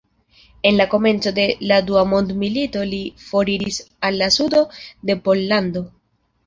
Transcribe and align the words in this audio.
En 0.69 0.77
la 0.79 0.87
komenco 0.93 1.33
de 1.39 1.45
la 1.71 1.77
Dua 1.91 2.03
mondmilito 2.13 2.87
li 2.95 3.03
foriris 3.29 3.81
al 4.11 4.21
la 4.25 4.35
sudo 4.41 4.67
de 5.11 5.23
Pollando. 5.29 5.89